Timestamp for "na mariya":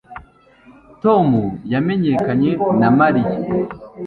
2.79-3.31